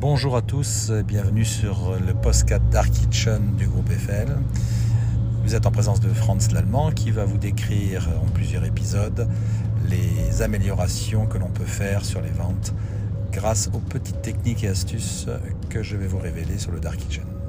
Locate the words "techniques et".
14.22-14.68